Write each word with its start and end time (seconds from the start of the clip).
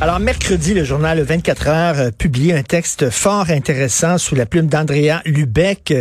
Alors, 0.00 0.18
mercredi, 0.18 0.74
le 0.74 0.82
journal 0.82 1.22
24 1.22 1.68
heures 1.68 1.98
euh, 1.98 2.10
publie 2.10 2.52
un 2.52 2.64
texte 2.64 3.10
fort 3.10 3.50
intéressant 3.50 4.18
sous 4.18 4.34
la 4.34 4.44
plume 4.44 4.66
d'Andrea 4.66 5.22
Lubeck 5.24 5.94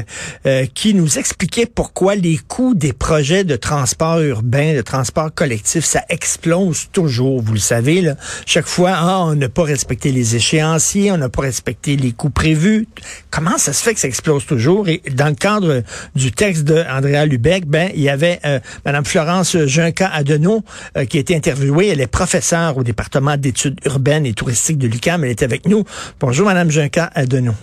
euh, 0.48 0.66
qui 0.74 0.96
nous 0.96 1.20
expliquait 1.20 1.68
pourquoi 1.68 2.16
les 2.16 2.38
coûts 2.38 2.74
des 2.74 2.92
projets 2.92 3.44
de 3.44 3.56
transport 3.56 4.20
urbain, 4.20 4.74
de 4.74 4.82
transport 4.82 5.32
collectif, 5.32 5.86
ça 5.86 6.02
explose 6.10 6.90
toujours. 6.92 7.44
Vous 7.44 7.54
le 7.54 7.60
savez, 7.60 8.02
là. 8.02 8.16
chaque 8.48 8.66
fois, 8.66 8.94
ah, 8.96 9.26
on 9.26 9.36
n'a 9.36 9.48
pas 9.48 9.64
respecté 9.64 10.12
les 10.12 10.36
échéanciers, 10.36 11.12
on 11.12 11.18
n'a 11.18 11.30
pas 11.30 11.44
respecté 11.44 11.96
les 11.96 12.14
coûts 12.14 12.32
prévus. 12.32 12.88
Comment 13.30 13.60
ça 13.60 13.74
se 13.74 13.84
fait 13.84 13.94
que 13.94 14.00
ça 14.00 14.08
explose 14.08 14.48
toujours? 14.48 14.90
Et 14.90 15.04
dans 15.12 15.28
le 15.28 15.36
cadre 15.36 15.84
du 16.16 16.32
texte 16.32 16.64
d'Andrea 16.64 17.28
Lubeck, 17.28 17.68
ben, 17.68 17.92
il 17.94 18.02
y 18.02 18.10
avait 18.10 18.40
euh, 18.44 18.60
Madame 18.86 19.06
Florence 19.06 19.56
Junca 19.68 20.10
Adenau 20.12 20.64
euh, 20.98 21.06
qui 21.06 21.18
a 21.18 21.20
été 21.20 21.36
interviewée. 21.36 21.90
Elle 21.90 22.02
est 22.02 22.08
professeure 22.08 22.76
au 22.76 22.84
département 22.84 23.38
d'études 23.38 23.80
urbaine 23.86 24.26
et 24.26 24.34
touristique 24.34 24.78
de 24.78 24.88
l'UQAM. 24.88 25.24
Elle 25.24 25.32
est 25.32 25.44
avec 25.44 25.68
nous. 25.68 25.84
Bonjour, 26.20 26.46
Madame 26.46 26.72
Junca 26.72 27.12
Adenou. 27.16 27.54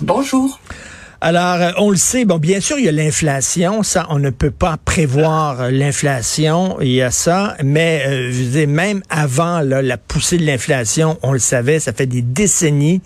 Bonjour. 0.00 0.58
Alors, 1.22 1.60
euh, 1.60 1.72
on 1.76 1.90
le 1.90 1.98
sait, 1.98 2.24
bon, 2.24 2.38
bien 2.38 2.60
sûr, 2.60 2.78
il 2.78 2.86
y 2.86 2.88
a 2.88 2.92
l'inflation, 2.92 3.82
ça, 3.82 4.06
on 4.08 4.18
ne 4.18 4.30
peut 4.30 4.50
pas 4.50 4.78
prévoir 4.82 5.60
euh, 5.60 5.70
l'inflation, 5.70 6.78
il 6.80 6.92
y 6.92 7.02
a 7.02 7.10
ça, 7.10 7.58
mais 7.62 8.02
euh, 8.06 8.32
je 8.32 8.64
même 8.64 9.02
avant 9.10 9.60
la 9.60 9.98
poussée 9.98 10.38
de 10.38 10.46
l'inflation, 10.46 11.18
on 11.22 11.34
le 11.34 11.38
savait, 11.38 11.78
ça 11.78 11.92
fait 11.92 12.06
des 12.06 12.22
décennies 12.22 13.02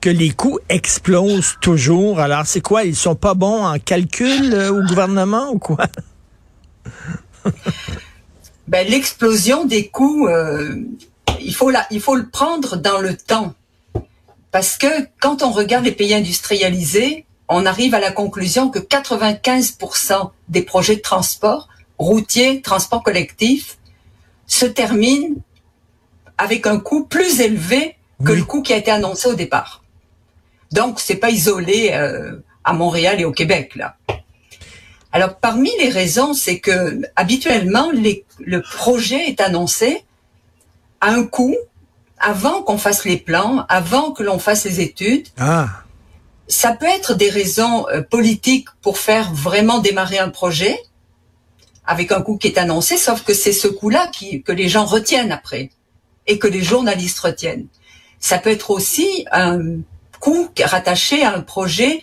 que 0.00 0.08
les 0.08 0.30
coûts 0.30 0.58
explosent 0.70 1.56
toujours. 1.60 2.20
Alors, 2.20 2.46
c'est 2.46 2.62
quoi, 2.62 2.84
ils 2.84 2.96
sont 2.96 3.16
pas 3.16 3.34
bons 3.34 3.66
en 3.66 3.78
calcul 3.78 4.54
au 4.54 4.82
gouvernement 4.86 5.50
ou 5.52 5.58
quoi? 5.58 5.88
ben, 8.66 8.88
l'explosion 8.88 9.66
des 9.66 9.88
coûts, 9.88 10.26
il 11.48 11.54
faut 11.54 11.70
la, 11.70 11.86
il 11.90 12.02
faut 12.02 12.14
le 12.14 12.28
prendre 12.28 12.76
dans 12.76 13.00
le 13.00 13.16
temps. 13.16 13.54
Parce 14.50 14.76
que 14.76 15.08
quand 15.18 15.42
on 15.42 15.50
regarde 15.50 15.86
les 15.86 15.92
pays 15.92 16.12
industrialisés, 16.12 17.24
on 17.48 17.64
arrive 17.64 17.94
à 17.94 18.00
la 18.00 18.12
conclusion 18.12 18.68
que 18.68 18.78
95% 18.78 20.30
des 20.48 20.60
projets 20.60 20.96
de 20.96 21.00
transport, 21.00 21.68
routier, 21.96 22.60
transport 22.60 23.02
collectif, 23.02 23.78
se 24.46 24.66
terminent 24.66 25.36
avec 26.36 26.66
un 26.66 26.78
coût 26.78 27.04
plus 27.04 27.40
élevé 27.40 27.96
que 28.22 28.32
le 28.32 28.44
coût 28.44 28.60
qui 28.60 28.74
a 28.74 28.76
été 28.76 28.90
annoncé 28.90 29.28
au 29.28 29.34
départ. 29.34 29.82
Donc, 30.72 31.00
c'est 31.00 31.16
pas 31.16 31.30
isolé 31.30 31.92
euh, 31.94 32.36
à 32.62 32.74
Montréal 32.74 33.22
et 33.22 33.24
au 33.24 33.32
Québec, 33.32 33.74
là. 33.74 33.96
Alors, 35.12 35.36
parmi 35.36 35.70
les 35.78 35.88
raisons, 35.88 36.34
c'est 36.34 36.58
que 36.58 37.00
habituellement, 37.16 37.90
les, 37.90 38.26
le 38.38 38.60
projet 38.60 39.30
est 39.30 39.40
annoncé 39.40 40.04
à 41.00 41.10
un 41.10 41.24
coût 41.24 41.56
avant 42.18 42.62
qu'on 42.62 42.78
fasse 42.78 43.04
les 43.04 43.16
plans, 43.16 43.64
avant 43.68 44.12
que 44.12 44.22
l'on 44.22 44.38
fasse 44.38 44.64
les 44.64 44.80
études. 44.80 45.28
Ah. 45.38 45.68
Ça 46.48 46.72
peut 46.72 46.86
être 46.86 47.14
des 47.14 47.30
raisons 47.30 47.86
euh, 47.88 48.02
politiques 48.02 48.68
pour 48.82 48.98
faire 48.98 49.32
vraiment 49.32 49.78
démarrer 49.78 50.18
un 50.18 50.30
projet 50.30 50.78
avec 51.86 52.12
un 52.12 52.20
coût 52.20 52.36
qui 52.36 52.48
est 52.48 52.58
annoncé, 52.58 52.98
sauf 52.98 53.22
que 53.22 53.32
c'est 53.32 53.52
ce 53.52 53.66
coût-là 53.66 54.10
que 54.44 54.52
les 54.52 54.68
gens 54.68 54.84
retiennent 54.84 55.32
après 55.32 55.70
et 56.26 56.38
que 56.38 56.46
les 56.46 56.62
journalistes 56.62 57.18
retiennent. 57.18 57.66
Ça 58.20 58.38
peut 58.38 58.50
être 58.50 58.70
aussi 58.70 59.26
un 59.32 59.78
coût 60.20 60.50
rattaché 60.62 61.24
à 61.24 61.34
un 61.34 61.40
projet 61.40 62.02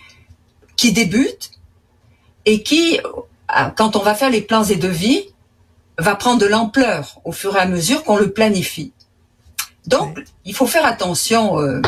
qui 0.75 0.91
débute 0.91 1.51
et 2.45 2.63
qui, 2.63 2.99
euh, 2.99 3.69
quand 3.77 3.95
on 3.95 3.99
va 3.99 4.15
faire 4.15 4.29
les 4.29 4.41
plans 4.41 4.63
et 4.63 4.75
devis, 4.75 5.29
va 5.97 6.15
prendre 6.15 6.39
de 6.39 6.45
l'ampleur 6.45 7.19
au 7.23 7.31
fur 7.31 7.55
et 7.55 7.59
à 7.59 7.65
mesure 7.65 8.03
qu'on 8.03 8.17
le 8.17 8.31
planifie. 8.31 8.93
Donc, 9.87 10.17
il 10.45 10.53
faut 10.53 10.65
faire 10.65 10.85
attention 10.85 11.59
euh, 11.59 11.81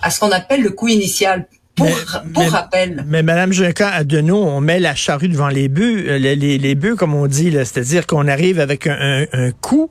à 0.00 0.10
ce 0.10 0.20
qu'on 0.20 0.30
appelle 0.30 0.62
le 0.62 0.70
coût 0.70 0.88
initial. 0.88 1.46
Pour, 1.76 1.86
pour 2.34 2.50
rappel. 2.50 3.04
Mais 3.06 3.22
Madame 3.22 3.52
Junca, 3.52 3.88
à 3.88 4.02
de 4.02 4.20
nous, 4.20 4.34
on 4.34 4.60
met 4.60 4.80
la 4.80 4.96
charrue 4.96 5.28
devant 5.28 5.46
les 5.46 5.68
bœufs, 5.68 6.08
euh, 6.08 6.18
les, 6.18 6.34
les, 6.34 6.58
les 6.58 6.74
bœufs, 6.74 6.96
comme 6.96 7.14
on 7.14 7.28
dit, 7.28 7.52
c'est-à-dire 7.52 8.04
qu'on 8.04 8.26
arrive 8.26 8.58
avec 8.58 8.88
un, 8.88 9.26
un, 9.32 9.52
coût 9.52 9.88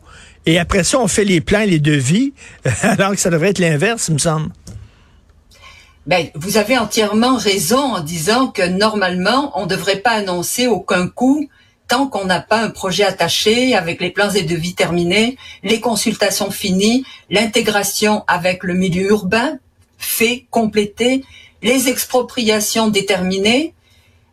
et 0.47 0.59
après 0.59 0.85
ça, 0.85 0.99
on 0.99 1.09
fait 1.09 1.25
les 1.25 1.41
plans, 1.41 1.65
les 1.65 1.79
devis, 1.79 2.33
alors 2.81 3.11
que 3.11 3.17
ça 3.17 3.29
devrait 3.29 3.49
être 3.49 3.59
l'inverse, 3.59 4.07
il 4.07 4.15
me 4.15 4.17
semble. 4.17 4.49
Ben, 6.07 6.27
vous 6.35 6.55
avez 6.55 6.77
entièrement 6.77 7.35
raison 7.35 7.95
en 7.95 7.99
disant 7.99 8.47
que 8.47 8.65
normalement, 8.65 9.51
on 9.59 9.65
ne 9.65 9.69
devrait 9.69 9.97
pas 9.99 10.11
annoncer 10.11 10.67
aucun 10.67 11.09
coût 11.09 11.49
tant 11.87 12.07
qu'on 12.07 12.25
n'a 12.25 12.41
pas 12.41 12.61
un 12.61 12.69
projet 12.69 13.03
attaché 13.03 13.75
avec 13.75 14.01
les 14.01 14.11
plans 14.11 14.29
et 14.31 14.43
devis 14.43 14.75
terminés, 14.75 15.37
les 15.63 15.79
consultations 15.79 16.51
finies, 16.51 17.05
l'intégration 17.29 18.23
avec 18.27 18.63
le 18.63 18.73
milieu 18.73 19.09
urbain 19.09 19.57
fait, 19.97 20.45
complété, 20.51 21.23
les 21.61 21.89
expropriations 21.89 22.87
déterminées, 22.87 23.73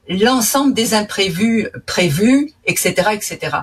l'ensemble 0.09 0.75
des 0.75 0.94
imprévus 0.94 1.69
prévus, 1.87 2.53
etc., 2.66 3.10
etc. 3.12 3.56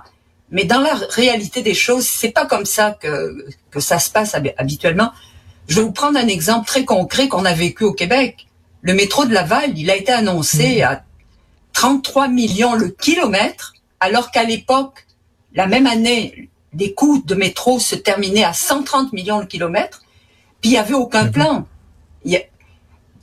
Mais 0.49 0.65
dans 0.65 0.81
la 0.81 0.93
réalité 1.09 1.61
des 1.61 1.73
choses, 1.73 2.07
c'est 2.07 2.31
pas 2.31 2.45
comme 2.45 2.65
ça 2.65 2.97
que, 2.99 3.45
que 3.69 3.79
ça 3.79 3.99
se 3.99 4.09
passe 4.09 4.35
habituellement. 4.57 5.11
Je 5.67 5.75
vais 5.77 5.83
vous 5.83 5.91
prendre 5.91 6.17
un 6.17 6.27
exemple 6.27 6.67
très 6.67 6.83
concret 6.83 7.27
qu'on 7.27 7.45
a 7.45 7.53
vécu 7.53 7.83
au 7.83 7.93
Québec. 7.93 8.47
Le 8.81 8.93
métro 8.93 9.25
de 9.25 9.33
Laval, 9.33 9.77
il 9.77 9.89
a 9.89 9.95
été 9.95 10.11
annoncé 10.11 10.79
mmh. 10.79 10.83
à 10.83 11.03
33 11.73 12.27
millions 12.27 12.73
le 12.73 12.89
kilomètre 12.89 13.73
alors 14.01 14.31
qu'à 14.31 14.43
l'époque, 14.43 15.05
la 15.53 15.67
même 15.67 15.87
année, 15.87 16.49
les 16.73 16.93
coûts 16.93 17.21
de 17.25 17.35
métro 17.35 17.79
se 17.79 17.95
terminaient 17.95 18.43
à 18.43 18.53
130 18.53 19.13
millions 19.13 19.39
de 19.39 19.45
kilomètres, 19.45 20.01
puis 20.59 20.71
il 20.71 20.73
n'y 20.73 20.77
avait 20.77 20.93
aucun 20.93 21.25
mhm. 21.25 21.31
plan. 21.31 21.67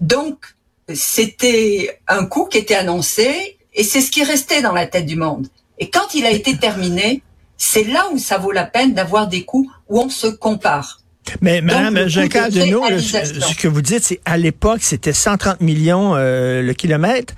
Donc, 0.00 0.54
c'était 0.94 2.00
un 2.06 2.24
coût 2.24 2.46
qui 2.46 2.58
était 2.58 2.76
annoncé, 2.76 3.58
et 3.74 3.82
c'est 3.82 4.00
ce 4.00 4.10
qui 4.10 4.22
restait 4.22 4.62
dans 4.62 4.72
la 4.72 4.86
tête 4.86 5.06
du 5.06 5.16
monde. 5.16 5.48
Et 5.78 5.90
quand 5.90 6.14
il 6.14 6.24
a 6.24 6.30
été 6.30 6.56
terminé, 6.56 7.22
c'est 7.56 7.84
là 7.84 8.08
où 8.12 8.18
ça 8.18 8.38
vaut 8.38 8.52
la 8.52 8.64
peine 8.64 8.94
d'avoir 8.94 9.26
des 9.26 9.44
coûts 9.44 9.70
où 9.88 10.00
on 10.00 10.08
se 10.08 10.28
compare. 10.28 11.00
Mais 11.40 11.60
Madame 11.60 12.08
Jacques 12.08 12.50
Deneau, 12.50 12.82
ce 12.98 13.54
que 13.56 13.68
vous 13.68 13.82
dites, 13.82 14.04
c'est 14.04 14.20
à 14.24 14.36
l'époque, 14.36 14.80
c'était 14.82 15.12
130 15.12 15.60
millions 15.60 16.14
euh, 16.16 16.62
le 16.62 16.72
kilomètre. 16.72 17.34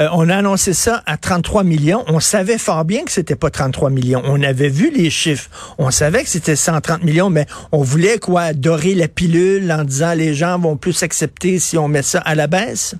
Euh, 0.00 0.08
on 0.12 0.28
a 0.28 0.36
annoncé 0.36 0.72
ça 0.72 1.02
à 1.06 1.16
33 1.16 1.64
millions. 1.64 2.04
On 2.08 2.20
savait 2.20 2.58
fort 2.58 2.84
bien 2.84 3.04
que 3.04 3.12
c'était 3.12 3.36
pas 3.36 3.50
33 3.50 3.90
millions. 3.90 4.22
On 4.24 4.42
avait 4.42 4.68
vu 4.68 4.90
les 4.90 5.10
chiffres. 5.10 5.48
On 5.78 5.90
savait 5.90 6.22
que 6.22 6.28
c'était 6.28 6.56
130 6.56 7.02
millions, 7.02 7.30
mais 7.30 7.46
on 7.72 7.82
voulait 7.82 8.18
quoi? 8.18 8.52
Dorer 8.52 8.94
la 8.94 9.08
pilule 9.08 9.70
en 9.72 9.84
disant 9.84 10.14
les 10.14 10.34
gens 10.34 10.58
vont 10.58 10.76
plus 10.76 11.02
accepter 11.02 11.58
si 11.58 11.78
on 11.78 11.88
met 11.88 12.02
ça 12.02 12.20
à 12.20 12.34
la 12.34 12.46
baisse? 12.46 12.94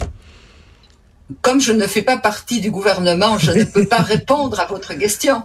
Comme 1.40 1.60
je 1.60 1.72
ne 1.72 1.86
fais 1.86 2.02
pas 2.02 2.18
partie 2.18 2.60
du 2.60 2.70
gouvernement, 2.70 3.38
je 3.38 3.52
ne 3.52 3.64
peux 3.64 3.86
pas 3.86 4.02
répondre 4.02 4.60
à 4.60 4.66
votre 4.66 4.94
question. 4.94 5.42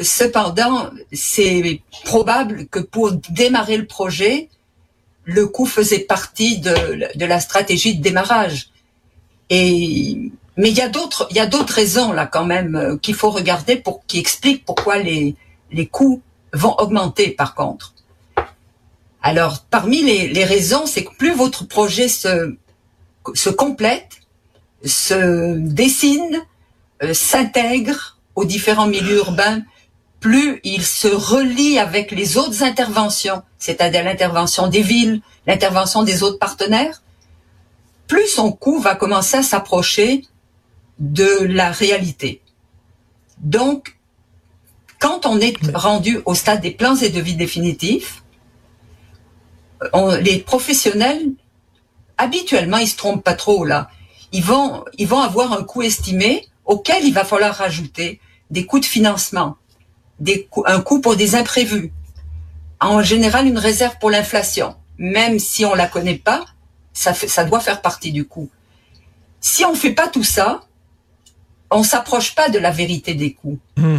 Cependant, 0.00 0.90
c'est 1.12 1.82
probable 2.04 2.66
que 2.66 2.78
pour 2.78 3.12
démarrer 3.30 3.76
le 3.76 3.86
projet, 3.86 4.48
le 5.24 5.46
coût 5.46 5.66
faisait 5.66 6.00
partie 6.00 6.58
de, 6.58 7.24
la 7.24 7.40
stratégie 7.40 7.96
de 7.96 8.02
démarrage. 8.02 8.70
Et 9.50 10.30
mais 10.56 10.70
il 10.70 10.76
y 10.76 10.80
a 10.80 10.88
d'autres 10.88 11.26
il 11.30 11.36
y 11.36 11.40
a 11.40 11.46
d'autres 11.46 11.72
raisons 11.72 12.12
là 12.12 12.26
quand 12.26 12.44
même 12.44 12.74
euh, 12.74 12.96
qu'il 12.96 13.14
faut 13.14 13.30
regarder 13.30 13.76
pour 13.76 14.04
qui 14.06 14.18
expliquent 14.18 14.64
pourquoi 14.64 14.98
les 14.98 15.36
les 15.70 15.86
coûts 15.86 16.20
vont 16.52 16.74
augmenter 16.78 17.30
par 17.30 17.54
contre. 17.54 17.94
Alors 19.22 19.64
parmi 19.70 20.02
les, 20.02 20.28
les 20.28 20.44
raisons, 20.44 20.86
c'est 20.86 21.04
que 21.04 21.14
plus 21.16 21.34
votre 21.34 21.66
projet 21.66 22.08
se 22.08 22.56
se 23.34 23.50
complète, 23.50 24.20
se 24.84 25.56
dessine, 25.58 26.42
euh, 27.02 27.14
s'intègre 27.14 28.18
aux 28.34 28.44
différents 28.44 28.86
milieux 28.86 29.18
urbains, 29.18 29.62
plus 30.20 30.60
il 30.64 30.84
se 30.84 31.08
relie 31.08 31.78
avec 31.78 32.10
les 32.10 32.36
autres 32.36 32.62
interventions, 32.62 33.42
c'est-à-dire 33.58 34.04
l'intervention 34.04 34.68
des 34.68 34.82
villes, 34.82 35.20
l'intervention 35.46 36.02
des 36.02 36.22
autres 36.22 36.38
partenaires, 36.38 37.02
plus 38.06 38.26
son 38.26 38.52
coût 38.52 38.80
va 38.80 38.94
commencer 38.94 39.36
à 39.36 39.42
s'approcher 39.42 40.24
de 40.98 41.44
la 41.44 41.70
réalité. 41.70 42.42
Donc, 43.38 43.96
quand 44.98 45.26
on 45.26 45.38
est 45.38 45.56
rendu 45.74 46.20
au 46.24 46.34
stade 46.34 46.60
des 46.60 46.72
plans 46.72 46.96
et 46.96 47.10
devis 47.10 47.36
définitifs, 47.36 48.24
les 50.20 50.38
professionnels, 50.40 51.30
habituellement, 52.16 52.78
ils 52.78 52.88
se 52.88 52.96
trompent 52.96 53.22
pas 53.22 53.34
trop 53.34 53.64
là. 53.64 53.90
Ils 54.32 54.42
vont, 54.42 54.84
ils 54.98 55.06
vont 55.06 55.20
avoir 55.20 55.52
un 55.52 55.62
coût 55.62 55.82
estimé 55.82 56.48
auquel 56.64 57.04
il 57.04 57.14
va 57.14 57.24
falloir 57.24 57.54
rajouter 57.54 58.20
des 58.50 58.66
coûts 58.66 58.80
de 58.80 58.84
financement, 58.84 59.56
un 60.66 60.80
coût 60.80 61.00
pour 61.00 61.16
des 61.16 61.34
imprévus. 61.34 61.92
En 62.80 63.02
général, 63.02 63.46
une 63.46 63.58
réserve 63.58 63.96
pour 63.98 64.10
l'inflation. 64.10 64.76
Même 64.98 65.38
si 65.38 65.64
on 65.64 65.74
la 65.74 65.86
connaît 65.86 66.18
pas, 66.18 66.44
Ça, 66.92 67.14
fait, 67.14 67.28
ça 67.28 67.44
doit 67.44 67.60
faire 67.60 67.80
partie 67.80 68.10
du 68.10 68.24
coût. 68.26 68.50
Si 69.40 69.64
on 69.64 69.74
fait 69.74 69.92
pas 69.92 70.08
tout 70.08 70.24
ça, 70.24 70.62
on 71.70 71.84
s'approche 71.84 72.34
pas 72.34 72.48
de 72.48 72.58
la 72.58 72.72
vérité 72.72 73.14
des 73.14 73.34
coûts. 73.34 73.58
Hmm. 73.76 73.98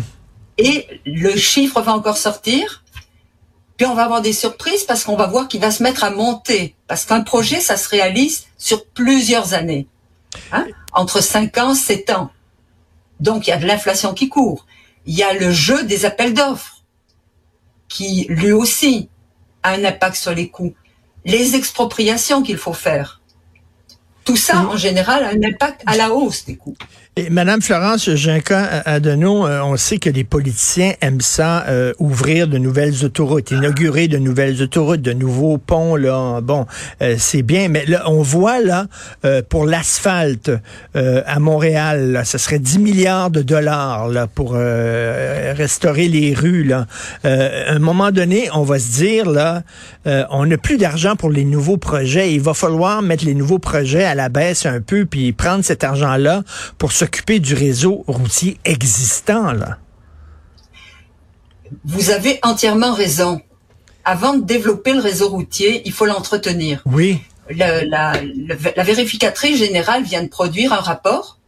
Et 0.57 1.01
le 1.05 1.37
chiffre 1.37 1.81
va 1.81 1.93
encore 1.93 2.17
sortir, 2.17 2.83
puis 3.77 3.87
on 3.87 3.95
va 3.95 4.03
avoir 4.03 4.21
des 4.21 4.33
surprises 4.33 4.83
parce 4.83 5.05
qu'on 5.05 5.15
va 5.15 5.27
voir 5.27 5.47
qu'il 5.47 5.61
va 5.61 5.71
se 5.71 5.81
mettre 5.81 6.03
à 6.03 6.09
monter. 6.09 6.75
Parce 6.87 7.05
qu'un 7.05 7.21
projet, 7.21 7.61
ça 7.61 7.77
se 7.77 7.87
réalise 7.87 8.47
sur 8.57 8.85
plusieurs 8.87 9.53
années. 9.53 9.87
Hein? 10.51 10.67
Entre 10.91 11.21
5 11.21 11.57
ans, 11.57 11.73
7 11.73 12.09
ans. 12.09 12.29
Donc 13.21 13.47
il 13.47 13.51
y 13.51 13.53
a 13.53 13.57
de 13.57 13.65
l'inflation 13.65 14.13
qui 14.13 14.27
court. 14.27 14.65
Il 15.09 15.15
y 15.15 15.23
a 15.23 15.33
le 15.33 15.51
jeu 15.51 15.85
des 15.85 16.05
appels 16.05 16.35
d'offres, 16.35 16.83
qui 17.87 18.27
lui 18.29 18.51
aussi 18.51 19.09
a 19.63 19.71
un 19.71 19.83
impact 19.83 20.15
sur 20.15 20.35
les 20.35 20.49
coûts. 20.49 20.75
Les 21.25 21.55
expropriations 21.55 22.43
qu'il 22.43 22.57
faut 22.57 22.73
faire. 22.73 23.19
Tout 24.23 24.35
ça, 24.35 24.67
en 24.67 24.77
général, 24.77 25.23
a 25.23 25.29
un 25.29 25.41
impact 25.43 25.81
à 25.87 25.97
la 25.97 26.13
hausse 26.13 26.45
des 26.45 26.57
coûts. 26.57 26.77
Madame 27.29 27.61
Florence 27.61 28.09
Junca 28.15 28.83
Adenau, 28.85 29.45
euh, 29.45 29.61
on 29.61 29.77
sait 29.77 29.97
que 29.97 30.09
les 30.09 30.23
politiciens 30.23 30.93
aiment 31.01 31.21
ça, 31.21 31.65
euh, 31.67 31.93
ouvrir 31.99 32.47
de 32.47 32.57
nouvelles 32.57 33.03
autoroutes, 33.03 33.51
inaugurer 33.51 34.07
de 34.07 34.17
nouvelles 34.17 34.61
autoroutes, 34.61 35.01
de 35.01 35.13
nouveaux 35.13 35.57
ponts. 35.57 35.95
Là, 35.95 36.39
bon, 36.41 36.65
euh, 37.01 37.15
c'est 37.17 37.41
bien, 37.41 37.67
mais 37.67 37.85
là, 37.85 38.03
on 38.07 38.21
voit 38.21 38.59
là 38.59 38.85
pour 39.49 39.65
l'asphalte 39.65 40.51
à 40.93 41.39
Montréal, 41.39 42.11
là, 42.11 42.25
ce 42.25 42.37
serait 42.37 42.59
10 42.59 42.79
milliards 42.79 43.31
de 43.31 43.41
dollars 43.41 44.07
là, 44.07 44.27
pour 44.27 44.53
restaurer 44.53 46.07
les 46.07 46.33
rues. 46.33 46.63
Là, 46.63 46.85
à 47.23 47.73
un 47.73 47.79
moment 47.79 48.11
donné, 48.11 48.49
on 48.53 48.63
va 48.63 48.79
se 48.79 48.91
dire 48.91 49.29
là, 49.29 49.63
on 50.05 50.45
n'a 50.45 50.57
plus 50.57 50.77
d'argent 50.77 51.15
pour 51.15 51.29
les 51.29 51.45
nouveaux 51.45 51.77
projets. 51.77 52.33
Il 52.33 52.41
va 52.41 52.53
falloir 52.53 53.01
mettre 53.01 53.25
les 53.25 53.35
nouveaux 53.35 53.59
projets 53.59 54.03
à 54.03 54.15
la 54.15 54.29
baisse 54.29 54.65
un 54.65 54.81
peu, 54.81 55.05
puis 55.05 55.31
prendre 55.31 55.63
cet 55.63 55.83
argent 55.83 56.15
là 56.17 56.43
pour 56.77 56.91
se 56.91 57.05
s'occuper 57.09 57.39
du 57.39 57.55
réseau 57.55 58.03
routier 58.07 58.59
existant, 58.65 59.51
là. 59.51 59.79
Vous 61.83 62.11
avez 62.11 62.39
entièrement 62.43 62.93
raison. 62.93 63.41
Avant 64.05 64.35
de 64.35 64.43
développer 64.43 64.93
le 64.93 64.99
réseau 64.99 65.29
routier, 65.29 65.81
il 65.85 65.91
faut 65.91 66.05
l'entretenir. 66.05 66.83
Oui. 66.85 67.21
la, 67.49 67.83
la, 67.83 68.83
vérificatrice 68.83 69.57
générale 69.57 70.03
vient 70.03 70.21
de 70.21 70.27
produire 70.27 70.71
un 70.71 70.81
rapport 70.81 71.39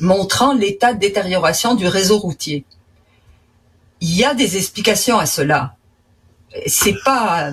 montrant 0.00 0.54
l'état 0.54 0.92
de 0.92 0.98
détérioration 0.98 1.76
du 1.76 1.86
réseau 1.86 2.18
routier. 2.18 2.64
Il 4.00 4.16
y 4.16 4.24
a 4.24 4.34
des 4.34 4.56
explications 4.56 5.18
à 5.18 5.26
cela. 5.26 5.76
C'est 6.66 6.96
pas, 7.04 7.52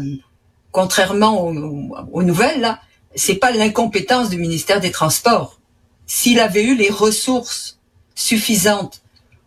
contrairement 0.71 1.43
aux, 1.43 1.95
aux 2.11 2.23
nouvelles, 2.23 2.61
là, 2.61 2.79
c'est 3.15 3.35
pas 3.35 3.51
l'incompétence 3.51 4.29
du 4.29 4.37
ministère 4.37 4.79
des 4.79 4.91
Transports 4.91 5.56
s'il 6.07 6.39
avait 6.39 6.63
eu 6.63 6.75
les 6.75 6.89
ressources 6.89 7.79
suffisantes 8.15 9.01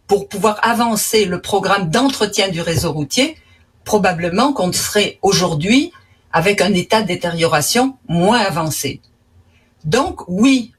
pour 0.06 0.28
pouvoir 0.28 0.58
avancer 0.62 1.24
le 1.24 1.40
programme 1.40 1.90
d'entretien 1.90 2.48
du 2.48 2.60
réseau 2.60 2.92
routier, 2.92 3.36
probablement 3.84 4.52
qu'on 4.52 4.72
serait 4.72 5.18
aujourd'hui 5.22 5.92
avec 6.32 6.60
un 6.60 6.72
état 6.74 7.02
de 7.02 7.08
détérioration 7.08 7.96
moins 8.08 8.38
avancé. 8.38 9.00
Donc 9.84 10.22
oui, 10.28 10.72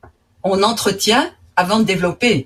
on 0.43 0.63
entretient 0.63 1.29
avant 1.55 1.79
de 1.79 1.83
développer. 1.83 2.45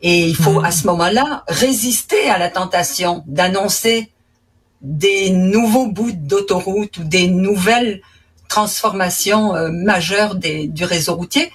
Et 0.00 0.26
il 0.26 0.36
faut 0.36 0.60
à 0.60 0.70
ce 0.70 0.86
moment-là 0.86 1.44
résister 1.48 2.30
à 2.30 2.38
la 2.38 2.48
tentation 2.50 3.24
d'annoncer 3.26 4.10
des 4.80 5.30
nouveaux 5.30 5.88
bouts 5.88 6.12
d'autoroute 6.12 6.98
ou 6.98 7.04
des 7.04 7.26
nouvelles 7.28 8.00
transformations 8.48 9.54
euh, 9.54 9.70
majeures 9.70 10.36
du 10.36 10.84
réseau 10.84 11.16
routier 11.16 11.50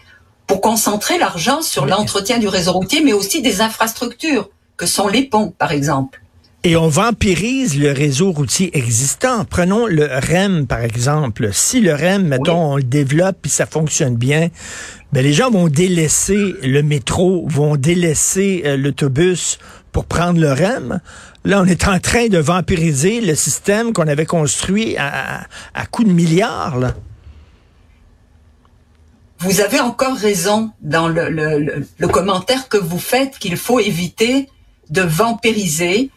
pour 0.47 0.61
concentrer 0.61 1.17
l'argent 1.17 1.61
sur 1.61 1.85
l'entretien 1.85 2.39
du 2.39 2.47
réseau 2.47 2.73
routier, 2.73 3.01
mais 3.01 3.13
aussi 3.13 3.41
des 3.41 3.61
infrastructures, 3.61 4.49
que 4.77 4.85
sont 4.85 5.07
les 5.07 5.23
ponts, 5.23 5.53
par 5.57 5.71
exemple. 5.71 6.23
Et 6.65 6.77
on 6.77 6.87
vampirise 6.87 7.77
le 7.77 7.91
réseau 7.91 8.31
routier 8.31 8.77
existant. 8.77 9.43
Prenons 9.43 9.85
le 9.85 10.05
REM, 10.05 10.65
par 10.65 10.79
exemple. 10.79 11.49
Si 11.51 11.81
le 11.81 11.93
REM, 11.93 12.25
mettons, 12.25 12.71
on 12.71 12.77
le 12.77 12.83
développe 12.83 13.45
et 13.45 13.49
ça 13.49 13.65
fonctionne 13.65 14.15
bien, 14.15 14.47
ben 15.11 15.21
les 15.21 15.33
gens 15.33 15.51
vont 15.51 15.67
délaisser 15.67 16.55
le 16.63 16.81
métro, 16.81 17.45
vont 17.49 17.75
délaisser 17.75 18.63
euh, 18.65 18.77
l'autobus 18.77 19.59
pour 19.91 20.05
prendre 20.05 20.39
le 20.39 20.53
REM. 20.53 21.01
Là, 21.43 21.61
on 21.61 21.65
est 21.65 21.85
en 21.85 21.99
train 21.99 22.27
de 22.27 22.37
vampiriser 22.37 23.19
le 23.19 23.35
système 23.35 23.91
qu'on 23.91 24.07
avait 24.07 24.25
construit 24.25 24.95
à, 24.95 25.41
à, 25.73 25.85
coups 25.85 26.07
de 26.07 26.13
milliards. 26.13 26.79
Là. 26.79 26.93
Vous 29.43 29.59
avez 29.59 29.79
encore 29.79 30.15
raison 30.15 30.71
dans 30.81 31.07
le, 31.09 31.29
le, 31.29 31.85
le, 31.97 32.07
commentaire 32.07 32.69
que 32.69 32.77
vous 32.77 32.99
faites 32.99 33.37
qu'il 33.39 33.57
faut 33.57 33.79
éviter 33.79 34.49
de 34.89 35.01
vampiriser 35.01 36.09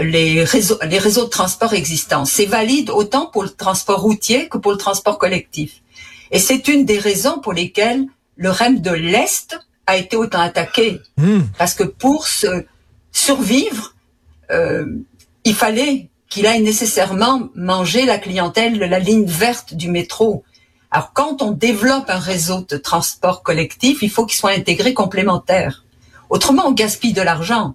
les 0.00 0.44
réseaux, 0.44 0.78
les 0.86 0.98
réseaux 0.98 1.24
de 1.24 1.30
transport 1.30 1.72
existants. 1.72 2.26
C'est 2.26 2.44
valide 2.44 2.90
autant 2.90 3.26
pour 3.26 3.42
le 3.42 3.48
transport 3.48 4.02
routier 4.02 4.48
que 4.48 4.58
pour 4.58 4.72
le 4.72 4.76
transport 4.76 5.18
collectif. 5.18 5.82
Et 6.30 6.38
c'est 6.38 6.68
une 6.68 6.84
des 6.84 6.98
raisons 6.98 7.38
pour 7.40 7.54
lesquelles 7.54 8.04
le 8.36 8.50
REM 8.50 8.80
de 8.80 8.90
l'Est 8.90 9.58
a 9.86 9.96
été 9.96 10.16
autant 10.16 10.40
attaqué. 10.40 11.00
Hmm. 11.16 11.40
Parce 11.56 11.74
que 11.74 11.84
pour 11.84 12.26
se 12.26 12.64
survivre, 13.12 13.94
euh, 14.50 14.84
il 15.44 15.54
fallait 15.54 16.10
qu'il 16.28 16.46
aille 16.46 16.62
nécessairement 16.62 17.48
manger 17.54 18.04
la 18.04 18.18
clientèle 18.18 18.78
de 18.78 18.84
la 18.84 18.98
ligne 18.98 19.24
verte 19.24 19.72
du 19.72 19.90
métro. 19.90 20.44
Alors, 20.90 21.12
quand 21.12 21.42
on 21.42 21.50
développe 21.50 22.08
un 22.08 22.18
réseau 22.18 22.64
de 22.68 22.76
transport 22.76 23.42
collectif, 23.42 24.02
il 24.02 24.10
faut 24.10 24.24
qu'il 24.24 24.38
soit 24.38 24.52
intégré 24.52 24.94
complémentaire. 24.94 25.84
Autrement, 26.30 26.66
on 26.66 26.72
gaspille 26.72 27.12
de 27.12 27.22
l'argent 27.22 27.74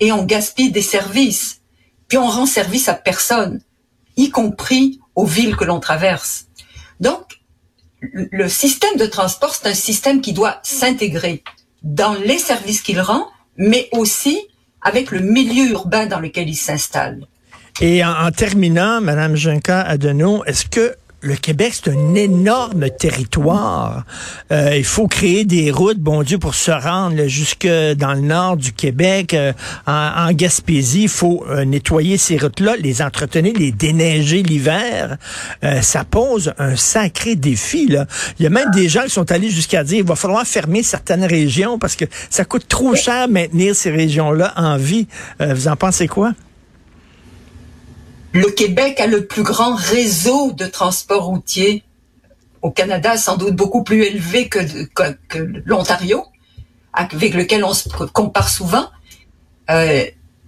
et 0.00 0.12
on 0.12 0.24
gaspille 0.24 0.70
des 0.70 0.82
services. 0.82 1.60
Puis 2.08 2.18
on 2.18 2.28
rend 2.28 2.46
service 2.46 2.88
à 2.88 2.94
personne, 2.94 3.60
y 4.16 4.30
compris 4.30 5.00
aux 5.14 5.26
villes 5.26 5.56
que 5.56 5.64
l'on 5.64 5.80
traverse. 5.80 6.46
Donc, 7.00 7.40
le 8.00 8.48
système 8.48 8.96
de 8.98 9.06
transport, 9.06 9.54
c'est 9.54 9.68
un 9.68 9.74
système 9.74 10.20
qui 10.20 10.32
doit 10.32 10.60
s'intégrer 10.62 11.42
dans 11.82 12.14
les 12.14 12.38
services 12.38 12.82
qu'il 12.82 13.00
rend, 13.00 13.26
mais 13.56 13.88
aussi 13.92 14.38
avec 14.82 15.10
le 15.10 15.20
milieu 15.20 15.70
urbain 15.70 16.06
dans 16.06 16.20
lequel 16.20 16.48
il 16.48 16.56
s'installe. 16.56 17.26
Et 17.80 18.04
en, 18.04 18.30
terminant, 18.30 19.00
Madame 19.00 19.34
Junca 19.34 19.80
Adenau, 19.80 20.44
est-ce 20.44 20.66
que 20.66 20.94
le 21.24 21.36
Québec, 21.36 21.72
c'est 21.74 21.90
un 21.90 22.14
énorme 22.14 22.90
territoire. 22.90 24.04
Euh, 24.52 24.76
il 24.76 24.84
faut 24.84 25.08
créer 25.08 25.44
des 25.44 25.70
routes, 25.70 25.98
bon 25.98 26.22
Dieu, 26.22 26.38
pour 26.38 26.54
se 26.54 26.70
rendre 26.70 27.26
jusque 27.26 27.66
dans 27.66 28.14
le 28.14 28.20
nord 28.20 28.56
du 28.56 28.72
Québec, 28.72 29.32
euh, 29.34 29.52
en, 29.86 30.32
Gaspésie. 30.32 31.04
Il 31.04 31.08
faut 31.08 31.44
euh, 31.48 31.64
nettoyer 31.64 32.18
ces 32.18 32.36
routes-là, 32.36 32.76
les 32.76 33.00
entretenir, 33.00 33.54
les 33.56 33.72
déneiger 33.72 34.42
l'hiver. 34.42 35.16
ça 35.80 36.04
pose 36.04 36.52
un 36.58 36.76
sacré 36.76 37.36
défi. 37.36 37.86
Là. 37.86 38.06
Il 38.38 38.42
y 38.42 38.46
a 38.46 38.50
même 38.50 38.70
des 38.72 38.88
gens 38.88 39.02
qui 39.04 39.10
sont 39.10 39.30
allés 39.32 39.50
jusqu'à 39.50 39.82
dire 39.82 39.98
il 39.98 40.04
va 40.04 40.16
falloir 40.16 40.46
fermer 40.46 40.82
certaines 40.82 41.24
régions 41.24 41.78
parce 41.78 41.96
que 41.96 42.04
ça 42.30 42.44
coûte 42.44 42.68
trop 42.68 42.94
cher 42.94 43.28
maintenir 43.28 43.74
ces 43.74 43.90
régions-là 43.90 44.52
en 44.56 44.76
vie. 44.76 45.06
vous 45.40 45.68
en 45.68 45.76
pensez 45.76 46.06
quoi? 46.06 46.32
Le 48.34 48.50
Québec 48.50 48.98
a 48.98 49.06
le 49.06 49.26
plus 49.26 49.44
grand 49.44 49.76
réseau 49.76 50.50
de 50.50 50.66
transport 50.66 51.26
routier 51.26 51.84
au 52.62 52.72
Canada, 52.72 53.16
sans 53.16 53.36
doute 53.36 53.54
beaucoup 53.54 53.84
plus 53.84 54.02
élevé 54.02 54.48
que, 54.48 54.58
l'Ontario, 55.64 56.24
avec 56.92 57.32
lequel 57.32 57.62
on 57.62 57.72
se 57.72 57.88
compare 58.12 58.48
souvent. 58.48 58.88
Euh, 59.70 60.04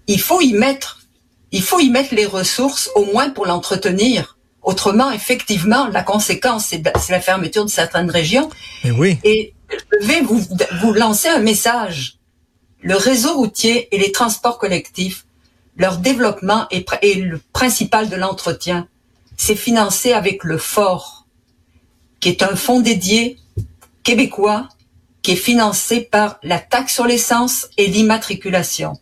il 0.08 0.20
faut 0.20 0.40
y 0.40 0.52
mettre, 0.52 1.02
il 1.52 1.62
faut 1.62 1.78
y 1.78 1.88
mettre 1.88 2.12
les 2.12 2.26
ressources 2.26 2.90
au 2.96 3.04
moins 3.04 3.30
pour 3.30 3.46
l'entretenir. 3.46 4.36
Autrement, 4.62 5.12
effectivement, 5.12 5.86
la 5.86 6.02
conséquence, 6.02 6.66
c'est 6.66 6.82
la 7.08 7.20
fermeture 7.20 7.64
de 7.64 7.70
certaines 7.70 8.10
régions. 8.10 8.50
Et 8.82 8.90
oui. 8.90 9.18
Et 9.22 9.54
je 10.00 10.06
vais 10.08 10.22
vous, 10.22 10.44
vous 10.80 10.92
lancer 10.92 11.28
un 11.28 11.38
message. 11.38 12.18
Le 12.82 12.96
réseau 12.96 13.34
routier 13.34 13.94
et 13.94 13.98
les 13.98 14.10
transports 14.10 14.58
collectifs 14.58 15.24
leur 15.76 15.99
développement 15.99 16.66
est, 16.71 16.87
le 17.16 17.40
principal 17.52 18.09
de 18.09 18.16
l'entretien. 18.16 18.88
C'est 19.37 19.56
financé 19.56 20.12
avec 20.12 20.45
le 20.45 20.59
FOR, 20.59 21.26
qui 22.21 22.30
est 22.30 22.42
un 22.42 22.56
fonds 22.56 22.80
dédié 22.80 23.38
québécois 24.02 24.68
qui 25.23 25.33
est 25.33 25.37
financé 25.37 26.02
par 26.02 26.38
la 26.45 26.61
taxe 26.61 26.95
sur 26.95 27.04
l'essence 27.04 27.66
et 27.76 27.88
l'immatriculation. 27.88 28.92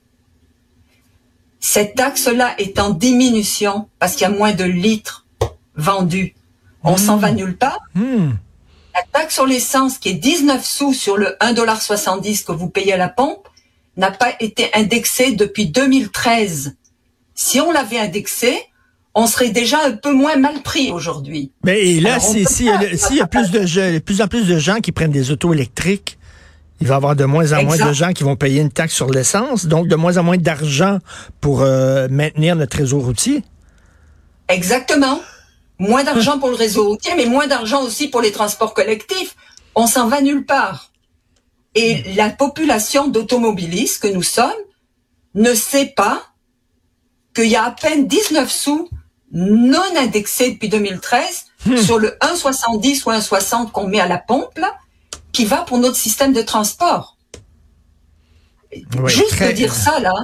Cette 1.60 1.94
taxe-là 1.96 2.54
est 2.58 2.78
en 2.78 2.90
diminution 2.90 3.88
parce 3.98 4.12
qu'il 4.12 4.22
y 4.22 4.24
a 4.24 4.30
moins 4.30 4.52
de 4.52 4.64
litres 4.64 5.26
vendus. 5.76 6.34
On 6.82 6.96
s'en 6.96 7.18
va 7.18 7.30
nulle 7.30 7.56
part. 7.56 7.80
Hmm. 7.94 8.32
La 8.94 9.02
taxe 9.12 9.34
sur 9.34 9.44
l'essence 9.44 9.98
qui 9.98 10.08
est 10.08 10.14
19 10.14 10.64
sous 10.64 10.94
sur 10.94 11.18
le 11.18 11.36
1,70$ 11.42 12.44
que 12.44 12.52
vous 12.52 12.70
payez 12.70 12.94
à 12.94 12.96
la 12.96 13.08
pompe 13.08 13.48
n'a 13.96 14.10
pas 14.10 14.34
été 14.40 14.70
indexé 14.74 15.32
depuis 15.32 15.66
2013. 15.66 16.76
Si 17.34 17.60
on 17.60 17.70
l'avait 17.72 17.98
indexé, 17.98 18.56
on 19.14 19.26
serait 19.26 19.50
déjà 19.50 19.84
un 19.84 19.92
peu 19.92 20.12
moins 20.12 20.36
mal 20.36 20.62
pris 20.62 20.90
aujourd'hui. 20.90 21.52
Mais 21.64 21.80
et 21.80 22.00
là, 22.00 22.18
s'il 22.18 22.48
si, 22.48 22.64
y 22.64 22.70
a 23.20 23.26
plus 23.26 23.50
de, 23.50 23.98
plus 23.98 24.20
en 24.20 24.28
plus 24.28 24.46
de 24.46 24.58
gens 24.58 24.80
qui 24.80 24.92
prennent 24.92 25.12
des 25.12 25.30
autos 25.30 25.52
électriques, 25.52 26.18
il 26.80 26.88
va 26.88 26.94
y 26.94 26.96
avoir 26.96 27.14
de 27.14 27.24
moins 27.24 27.52
en 27.52 27.62
moins 27.62 27.78
de 27.78 27.92
gens 27.92 28.12
qui 28.12 28.24
vont 28.24 28.36
payer 28.36 28.60
une 28.60 28.72
taxe 28.72 28.94
sur 28.94 29.08
l'essence, 29.08 29.66
donc 29.66 29.86
de 29.86 29.94
moins 29.94 30.16
en 30.18 30.24
moins 30.24 30.36
d'argent 30.36 30.98
pour 31.40 31.62
euh, 31.62 32.08
maintenir 32.10 32.56
notre 32.56 32.76
réseau 32.76 32.98
routier. 32.98 33.42
Exactement. 34.48 35.20
Moins 35.78 36.04
d'argent 36.04 36.38
pour 36.38 36.50
le 36.50 36.56
réseau 36.56 36.88
routier, 36.88 37.12
mais 37.16 37.26
moins 37.26 37.46
d'argent 37.46 37.82
aussi 37.82 38.08
pour 38.08 38.20
les 38.20 38.32
transports 38.32 38.74
collectifs. 38.74 39.36
On 39.76 39.86
s'en 39.86 40.08
va 40.08 40.20
nulle 40.20 40.44
part. 40.44 40.90
Et 41.74 42.14
la 42.14 42.30
population 42.30 43.08
d'automobilistes 43.08 44.02
que 44.02 44.08
nous 44.08 44.22
sommes 44.22 44.52
ne 45.34 45.54
sait 45.54 45.92
pas 45.96 46.22
qu'il 47.34 47.46
y 47.46 47.56
a 47.56 47.64
à 47.64 47.70
peine 47.72 48.06
19 48.06 48.50
sous 48.50 48.88
non 49.32 49.82
indexés 49.98 50.52
depuis 50.52 50.68
2013 50.68 51.46
hmm. 51.66 51.76
sur 51.78 51.98
le 51.98 52.16
1,70 52.20 53.02
ou 53.04 53.10
1,60 53.10 53.72
qu'on 53.72 53.88
met 53.88 54.00
à 54.00 54.06
la 54.06 54.18
pompe, 54.18 54.60
qui 55.32 55.44
va 55.44 55.58
pour 55.58 55.78
notre 55.78 55.96
système 55.96 56.32
de 56.32 56.42
transport. 56.42 57.16
Juste 59.06 59.42
de 59.42 59.52
dire 59.52 59.74
ça, 59.74 59.98
là, 59.98 60.14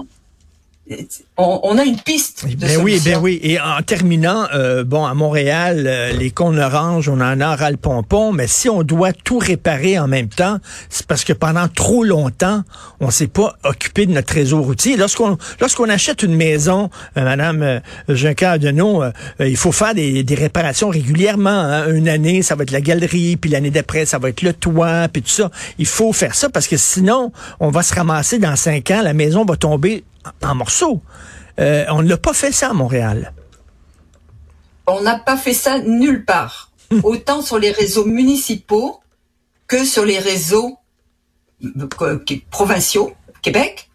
on, 1.37 1.78
a 1.78 1.85
une 1.85 1.99
piste. 1.99 2.47
De 2.47 2.54
ben 2.56 2.80
oui, 2.82 3.00
ben 3.04 3.18
oui. 3.20 3.38
Et 3.42 3.61
en 3.61 3.80
terminant, 3.82 4.47
euh, 4.52 4.85
bon, 4.85 5.04
à 5.04 5.14
Montréal, 5.14 5.85
euh, 5.87 6.12
les 6.12 6.30
cônes 6.30 6.59
oranges, 6.59 7.09
on 7.09 7.20
en 7.20 7.40
a 7.40 7.56
ras 7.56 7.70
le 7.70 7.76
pompon, 7.76 8.32
mais 8.32 8.47
si 8.47 8.68
on 8.68 8.82
doit 8.82 9.12
tout 9.12 9.38
réparer 9.38 9.99
en 9.99 10.09
même 10.09 10.28
temps, 10.28 10.59
c'est 10.88 11.06
parce 11.06 11.25
que 11.25 11.32
pendant 11.32 11.68
trop 11.68 12.02
longtemps, 12.02 12.62
on 13.00 13.11
s'est 13.11 13.28
pas 13.28 13.56
occupé 13.64 14.06
de 14.06 14.12
notre 14.12 14.35
réseau 14.35 14.62
routier. 14.62 14.97
Lorsqu'on 14.97 15.38
lorsqu'on 15.61 15.88
achète 15.88 16.23
une 16.23 16.35
maison, 16.35 16.90
euh, 17.16 17.23
Madame 17.25 17.62
euh, 17.62 17.80
Juncker 18.09 18.59
de 18.59 18.70
nous, 18.70 19.00
il 19.38 19.56
faut 19.56 19.73
faire 19.73 19.94
des, 19.94 20.25
des 20.25 20.35
réparations 20.35 20.88
régulièrement. 20.88 21.50
Hein. 21.50 21.92
Une 21.92 22.09
année, 22.09 22.42
ça 22.42 22.54
va 22.56 22.64
être 22.64 22.73
la 22.73 22.80
galerie, 22.80 23.37
puis 23.37 23.50
l'année 23.50 23.70
d'après, 23.70 24.06
ça 24.06 24.18
va 24.18 24.28
être 24.28 24.42
le 24.42 24.52
toit, 24.52 25.09
puis 25.12 25.23
tout 25.23 25.30
ça. 25.30 25.50
Il 25.78 25.87
faut 25.87 26.12
faire 26.12 26.35
ça 26.35 26.49
parce 26.49 26.66
que 26.66 26.76
sinon, 26.76 27.32
on 27.61 27.70
va 27.70 27.82
se 27.82 27.94
ramasser 27.94 28.38
dans 28.38 28.56
cinq 28.56 28.90
ans, 28.90 29.02
la 29.02 29.14
maison 29.14 29.44
va 29.44 29.56
tomber 29.56 30.04
en 30.42 30.54
morceaux. 30.54 31.02
Euh, 31.58 31.84
on 31.90 32.02
ne 32.02 32.08
l'a 32.08 32.16
pas 32.16 32.32
fait 32.32 32.52
ça 32.52 32.70
à 32.70 32.72
Montréal. 32.72 33.32
On 34.86 35.02
n'a 35.02 35.18
pas 35.18 35.36
fait 35.36 35.54
ça 35.54 35.78
nulle 35.78 36.24
part. 36.24 36.70
Hmm. 36.90 37.00
Autant 37.04 37.42
sur 37.42 37.58
les 37.58 37.70
réseaux 37.70 38.04
municipaux 38.04 39.00
que 39.68 39.84
sur 39.84 40.04
les 40.04 40.18
réseaux 40.18 40.78
euh, 42.02 42.18
provinciaux, 42.50 43.12
Québec, 43.42 43.90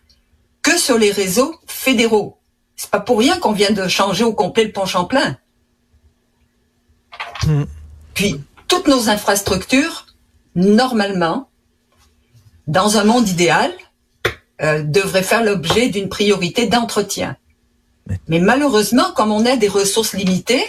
que 0.62 0.78
sur 0.78 0.98
les 0.98 1.12
réseaux 1.12 1.56
fédéraux. 1.68 2.38
C'est 2.76 2.90
pas 2.90 3.00
pour 3.00 3.20
rien 3.20 3.40
qu'on 3.40 3.52
vient 3.52 3.72
de 3.72 3.88
changer 3.88 4.24
au 4.24 4.34
complet 4.34 4.66
le 4.66 4.72
pont 4.72 4.86
Champlain. 4.86 5.38
Hmm. 7.46 7.64
Puis, 8.14 8.42
toutes 8.68 8.88
nos 8.88 9.10
infrastructures, 9.10 10.06
normalement, 10.56 11.50
dans 12.68 12.98
un 12.98 13.04
monde 13.04 13.28
idéal, 13.28 13.72
euh, 14.62 14.84
devrait 14.84 15.24
faire 15.24 15.44
l'objet 15.44 15.90
d'une 15.90 16.10
priorité 16.10 16.68
d'entretien. 16.68 17.36
Mais 18.28 18.40
malheureusement, 18.40 19.12
comme 19.16 19.32
on 19.32 19.46
a 19.46 19.58
des 19.58 19.68
ressources 19.68 20.14
limitées, 20.14 20.64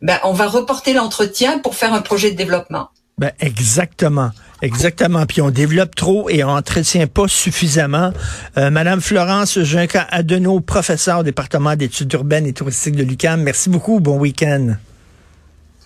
ben, 0.00 0.18
on 0.24 0.32
va 0.32 0.48
reporter 0.48 0.92
l'entretien 0.92 1.58
pour 1.58 1.74
faire 1.74 1.92
un 1.92 2.00
projet 2.00 2.30
de 2.30 2.36
développement. 2.36 2.88
Ben, 3.18 3.32
exactement. 3.40 4.30
Exactement. 4.62 5.26
Puis 5.26 5.40
on 5.40 5.50
développe 5.50 5.94
trop 5.94 6.28
et 6.30 6.42
on 6.44 6.50
entretient 6.50 7.06
pas 7.06 7.28
suffisamment. 7.28 8.12
Euh, 8.56 8.70
Madame 8.70 9.00
Florence 9.00 9.60
Junca 9.60 10.06
Adenau, 10.10 10.60
professeure 10.60 11.20
au 11.20 11.22
département 11.22 11.76
d'études 11.76 12.12
urbaines 12.12 12.46
et 12.46 12.52
touristiques 12.52 12.96
de 12.96 13.04
l'UQAM. 13.04 13.42
Merci 13.42 13.70
beaucoup. 13.70 14.00
Bon 14.00 14.18
week-end. 14.18 14.74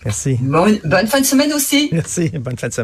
Merci. 0.04 0.38
bonne 0.40 1.06
fin 1.06 1.20
de 1.20 1.26
semaine 1.26 1.52
aussi. 1.52 1.88
Merci. 1.92 2.30
Bonne 2.30 2.56
fin 2.56 2.68
de 2.68 2.72
semaine. 2.72 2.80